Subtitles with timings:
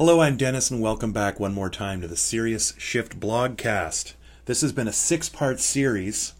[0.00, 4.14] Hello, I'm Dennis, and welcome back one more time to the Serious Shift blogcast.
[4.46, 6.32] This has been a six part series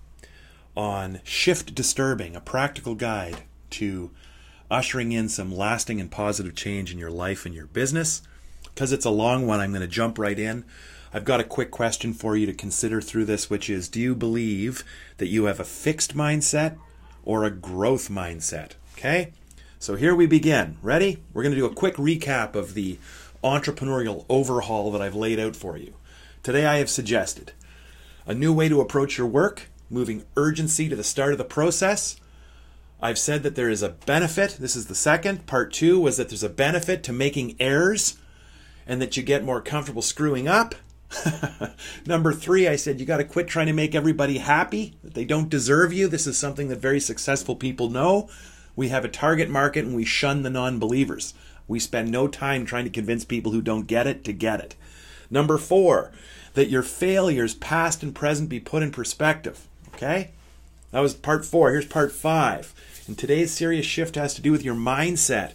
[0.74, 3.42] on shift disturbing, a practical guide
[3.72, 4.12] to
[4.70, 8.22] ushering in some lasting and positive change in your life and your business.
[8.62, 10.64] Because it's a long one, I'm going to jump right in.
[11.12, 14.14] I've got a quick question for you to consider through this, which is Do you
[14.14, 14.84] believe
[15.18, 16.78] that you have a fixed mindset
[17.24, 18.70] or a growth mindset?
[18.96, 19.34] Okay?
[19.78, 20.78] So here we begin.
[20.82, 21.22] Ready?
[21.34, 22.98] We're going to do a quick recap of the
[23.42, 25.94] entrepreneurial overhaul that I've laid out for you.
[26.42, 27.52] Today I have suggested
[28.26, 32.16] a new way to approach your work, moving urgency to the start of the process.
[33.02, 34.58] I've said that there is a benefit.
[34.60, 35.46] This is the second.
[35.46, 38.18] Part two was that there's a benefit to making errors
[38.86, 40.74] and that you get more comfortable screwing up.
[42.06, 45.24] Number three, I said you got to quit trying to make everybody happy, that they
[45.24, 46.08] don't deserve you.
[46.08, 48.28] This is something that very successful people know.
[48.76, 51.34] We have a target market and we shun the non believers.
[51.70, 54.74] We spend no time trying to convince people who don't get it to get it.
[55.30, 56.10] Number four,
[56.54, 59.68] that your failures, past and present, be put in perspective.
[59.94, 60.32] Okay?
[60.90, 61.70] That was part four.
[61.70, 62.74] Here's part five.
[63.06, 65.52] And today's serious shift has to do with your mindset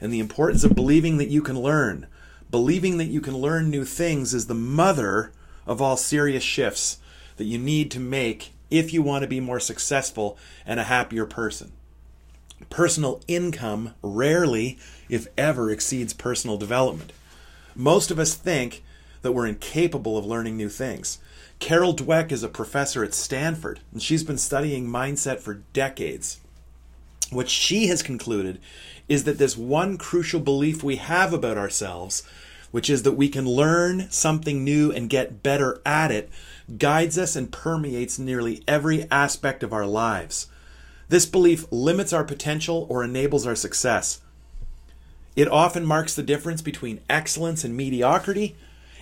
[0.00, 2.06] and the importance of believing that you can learn.
[2.50, 5.30] Believing that you can learn new things is the mother
[5.66, 7.00] of all serious shifts
[7.36, 11.26] that you need to make if you want to be more successful and a happier
[11.26, 11.72] person.
[12.70, 17.12] Personal income rarely, if ever, exceeds personal development.
[17.74, 18.82] Most of us think
[19.22, 21.18] that we're incapable of learning new things.
[21.58, 26.40] Carol Dweck is a professor at Stanford, and she's been studying mindset for decades.
[27.30, 28.60] What she has concluded
[29.08, 32.22] is that this one crucial belief we have about ourselves,
[32.70, 36.30] which is that we can learn something new and get better at it,
[36.78, 40.48] guides us and permeates nearly every aspect of our lives.
[41.14, 44.20] This belief limits our potential or enables our success.
[45.36, 48.56] It often marks the difference between excellence and mediocrity.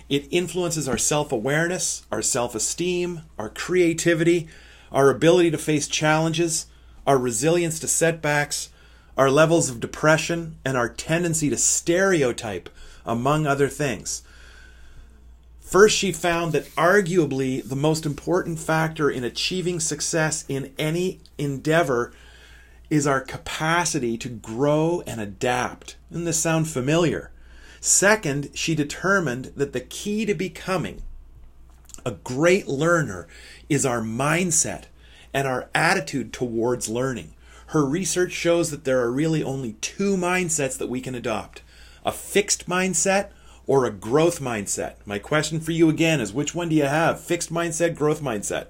[0.09, 4.47] It influences our self awareness, our self esteem, our creativity,
[4.91, 6.67] our ability to face challenges,
[7.07, 8.69] our resilience to setbacks,
[9.17, 12.69] our levels of depression, and our tendency to stereotype,
[13.07, 14.21] among other things.
[15.73, 22.13] First, she found that arguably the most important factor in achieving success in any endeavor
[22.91, 25.95] is our capacity to grow and adapt.
[26.11, 27.31] Doesn't this sound familiar?
[27.79, 31.01] Second, she determined that the key to becoming
[32.05, 33.27] a great learner
[33.67, 34.83] is our mindset
[35.33, 37.33] and our attitude towards learning.
[37.69, 41.63] Her research shows that there are really only two mindsets that we can adopt
[42.05, 43.31] a fixed mindset
[43.65, 44.95] or a growth mindset.
[45.05, 47.19] My question for you again is which one do you have?
[47.19, 48.67] Fixed mindset, growth mindset.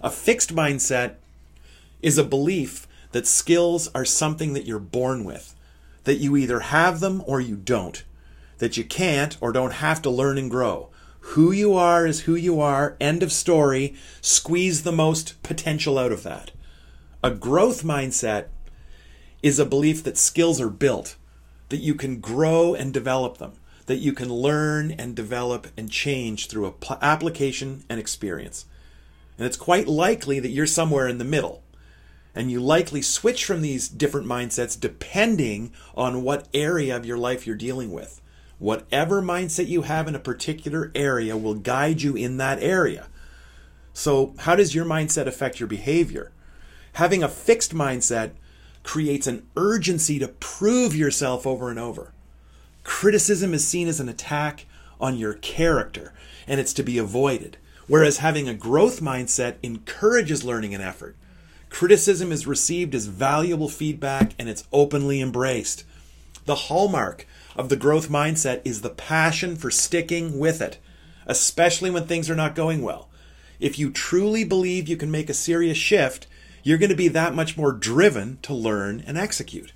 [0.00, 1.14] A fixed mindset
[2.02, 5.54] is a belief that skills are something that you're born with,
[6.02, 8.04] that you either have them or you don't,
[8.58, 10.88] that you can't or don't have to learn and grow.
[11.20, 13.94] Who you are is who you are, end of story.
[14.20, 16.50] Squeeze the most potential out of that.
[17.22, 18.46] A growth mindset
[19.42, 21.16] is a belief that skills are built,
[21.70, 23.52] that you can grow and develop them
[23.86, 28.66] that you can learn and develop and change through application and experience.
[29.36, 31.62] And it's quite likely that you're somewhere in the middle.
[32.34, 37.46] And you likely switch from these different mindsets depending on what area of your life
[37.46, 38.20] you're dealing with.
[38.58, 43.08] Whatever mindset you have in a particular area will guide you in that area.
[43.92, 46.32] So, how does your mindset affect your behavior?
[46.94, 48.32] Having a fixed mindset
[48.82, 52.12] creates an urgency to prove yourself over and over.
[52.84, 54.66] Criticism is seen as an attack
[55.00, 56.12] on your character,
[56.46, 57.56] and it's to be avoided.
[57.86, 61.16] Whereas having a growth mindset encourages learning and effort.
[61.68, 65.84] Criticism is received as valuable feedback and it's openly embraced.
[66.46, 70.78] The hallmark of the growth mindset is the passion for sticking with it,
[71.26, 73.08] especially when things are not going well.
[73.60, 76.26] If you truly believe you can make a serious shift,
[76.62, 79.72] you're going to be that much more driven to learn and execute.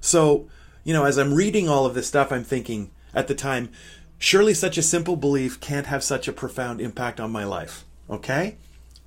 [0.00, 0.48] So,
[0.86, 3.70] you know, as I'm reading all of this stuff, I'm thinking at the time,
[4.18, 7.84] surely such a simple belief can't have such a profound impact on my life.
[8.08, 8.56] Okay?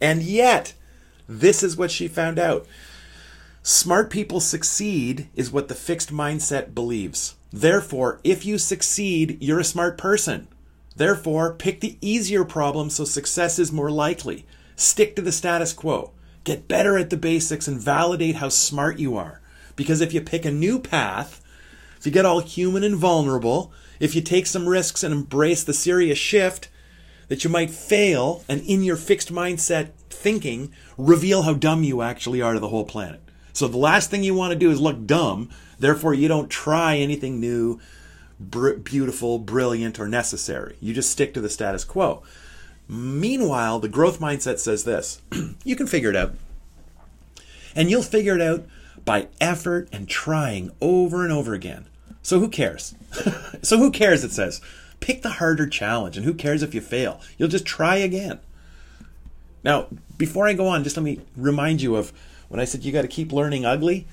[0.02, 0.74] And yet,
[1.26, 2.68] this is what she found out.
[3.64, 7.36] Smart people succeed is what the fixed mindset believes.
[7.50, 10.50] Therefore, if you succeed, you're a smart person.
[10.98, 14.46] Therefore, pick the easier problem so success is more likely.
[14.76, 16.12] Stick to the status quo.
[16.44, 19.40] Get better at the basics and validate how smart you are.
[19.78, 21.42] Because if you pick a new path,
[22.00, 25.74] if you get all human and vulnerable, if you take some risks and embrace the
[25.74, 26.70] serious shift,
[27.28, 32.42] that you might fail and in your fixed mindset thinking reveal how dumb you actually
[32.42, 33.22] are to the whole planet.
[33.54, 36.98] So the last thing you want to do is look dumb, therefore you don't try
[36.98, 37.80] anything new,
[38.40, 40.78] br- beautiful, brilliant, or necessary.
[40.80, 42.24] You just stick to the status quo.
[42.88, 45.22] Meanwhile, the growth mindset says this
[45.64, 46.34] you can figure it out.
[47.76, 48.66] And you'll figure it out
[49.06, 51.88] by effort and trying over and over again.
[52.22, 52.96] So who cares?
[53.62, 54.62] so who cares, it says.
[55.00, 57.22] Pick the harder challenge, and who cares if you fail?
[57.38, 58.40] You'll just try again.
[59.64, 59.88] Now,
[60.18, 62.14] before I go on, just let me remind you of
[62.50, 64.08] when I said you got to keep learning ugly.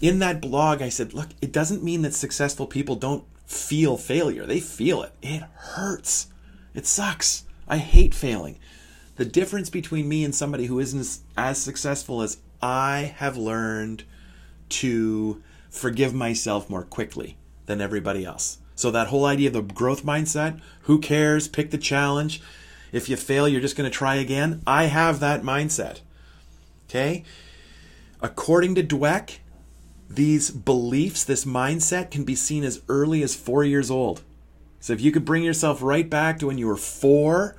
[0.00, 4.46] In that blog, I said, look, it doesn't mean that successful people don't feel failure.
[4.46, 5.12] They feel it.
[5.22, 6.28] It hurts.
[6.74, 7.44] It sucks.
[7.68, 8.58] I hate failing.
[9.16, 14.04] The difference between me and somebody who isn't as successful as I have learned
[14.70, 18.56] to forgive myself more quickly than everybody else.
[18.74, 22.40] So that whole idea of the growth mindset, who cares, pick the challenge.
[22.90, 24.62] If you fail, you're just going to try again.
[24.66, 26.00] I have that mindset.
[26.88, 27.22] Okay?
[28.22, 29.40] According to Dweck,
[30.08, 34.22] these beliefs, this mindset can be seen as early as 4 years old.
[34.80, 37.56] So if you could bring yourself right back to when you were 4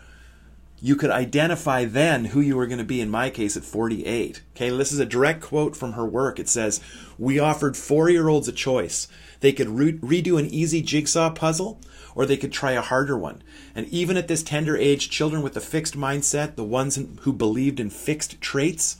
[0.85, 4.43] you could identify then who you were going to be in my case at 48
[4.55, 6.37] okay this is a direct quote from her work.
[6.37, 6.79] It says
[7.17, 9.07] we offered four-year-olds a choice.
[9.39, 11.81] They could re- redo an easy jigsaw puzzle
[12.13, 13.41] or they could try a harder one.
[13.73, 17.79] And even at this tender age children with a fixed mindset the ones who believed
[17.79, 18.97] in fixed traits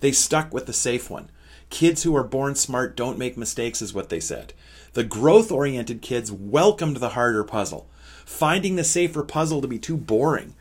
[0.00, 1.30] they stuck with the safe one.
[1.68, 4.52] Kids who are born smart don't make mistakes is what they said.
[4.94, 7.86] The growth oriented kids welcomed the harder puzzle.
[8.24, 10.54] Finding the safer puzzle to be too boring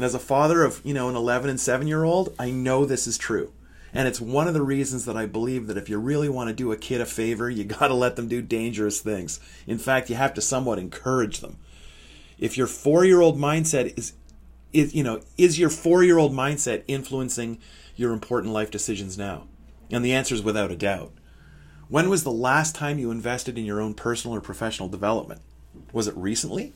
[0.00, 2.86] and as a father of, you know, an 11 and 7 year old, I know
[2.86, 3.52] this is true.
[3.92, 6.54] And it's one of the reasons that I believe that if you really want to
[6.54, 9.40] do a kid a favor, you got to let them do dangerous things.
[9.66, 11.58] In fact, you have to somewhat encourage them.
[12.38, 14.14] If your 4-year-old mindset is
[14.72, 17.58] is you know, is your 4-year-old mindset influencing
[17.94, 19.48] your important life decisions now?
[19.90, 21.12] And the answer is without a doubt.
[21.90, 25.42] When was the last time you invested in your own personal or professional development?
[25.92, 26.72] Was it recently?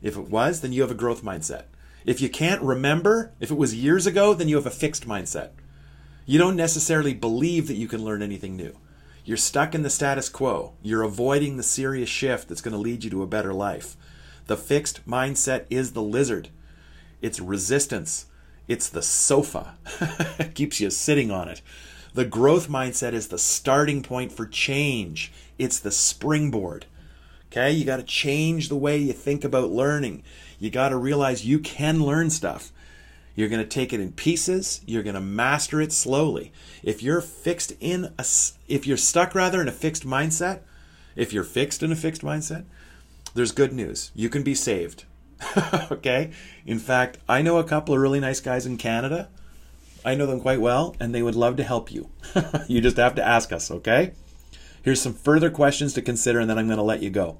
[0.00, 1.64] If it was, then you have a growth mindset.
[2.06, 5.50] If you can't remember, if it was years ago, then you have a fixed mindset.
[6.26, 8.76] You don't necessarily believe that you can learn anything new.
[9.24, 10.72] You're stuck in the status quo.
[10.82, 13.96] You're avoiding the serious shift that's going to lead you to a better life.
[14.46, 16.48] The fixed mindset is the lizard.
[17.20, 18.26] It's resistance.
[18.66, 19.74] It's the sofa.
[20.38, 21.60] it keeps you sitting on it.
[22.14, 25.32] The growth mindset is the starting point for change.
[25.58, 26.86] It's the springboard.
[27.46, 30.22] Okay, you got to change the way you think about learning.
[30.60, 32.70] You got to realize you can learn stuff.
[33.34, 34.82] You're going to take it in pieces.
[34.86, 36.52] You're going to master it slowly.
[36.82, 38.26] If you're fixed in a,
[38.68, 40.60] if you're stuck rather in a fixed mindset,
[41.16, 42.66] if you're fixed in a fixed mindset,
[43.34, 44.12] there's good news.
[44.14, 45.04] You can be saved.
[45.90, 46.32] okay?
[46.66, 49.30] In fact, I know a couple of really nice guys in Canada.
[50.04, 52.10] I know them quite well, and they would love to help you.
[52.68, 54.12] you just have to ask us, okay?
[54.82, 57.38] Here's some further questions to consider, and then I'm going to let you go.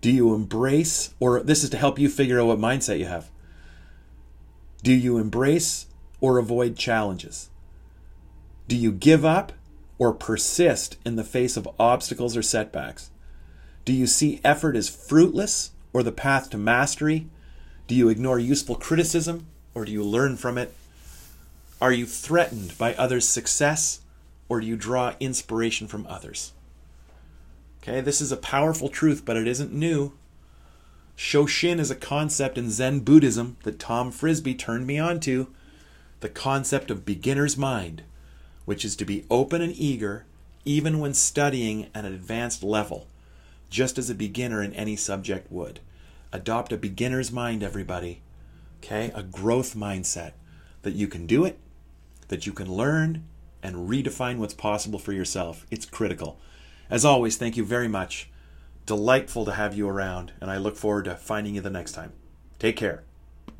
[0.00, 3.30] Do you embrace, or this is to help you figure out what mindset you have?
[4.82, 5.86] Do you embrace
[6.20, 7.50] or avoid challenges?
[8.68, 9.52] Do you give up
[9.98, 13.10] or persist in the face of obstacles or setbacks?
[13.84, 17.26] Do you see effort as fruitless or the path to mastery?
[17.88, 20.74] Do you ignore useful criticism or do you learn from it?
[21.80, 24.00] Are you threatened by others' success
[24.48, 26.52] or do you draw inspiration from others?
[27.82, 30.12] Okay, this is a powerful truth, but it isn't new.
[31.16, 35.48] Shoshin is a concept in Zen Buddhism that Tom Frisbee turned me on to
[36.20, 38.02] the concept of beginner's mind,
[38.64, 40.26] which is to be open and eager
[40.64, 43.06] even when studying at an advanced level,
[43.70, 45.80] just as a beginner in any subject would.
[46.32, 48.20] Adopt a beginner's mind, everybody.
[48.82, 50.32] Okay, a growth mindset
[50.82, 51.58] that you can do it,
[52.28, 53.24] that you can learn,
[53.62, 55.66] and redefine what's possible for yourself.
[55.70, 56.38] It's critical.
[56.90, 58.30] As always, thank you very much.
[58.86, 62.12] Delightful to have you around, and I look forward to finding you the next time.
[62.58, 63.04] Take care.